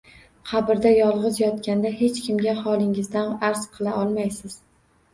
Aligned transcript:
Qabrda 0.51 0.93
yolg‘iz 0.93 1.37
yotganda 1.43 1.93
hech 2.01 2.19
kimga 2.25 2.57
holingizdan 2.65 3.33
arz 3.53 3.71
qila 3.79 3.99
olmaysiz 4.03 4.63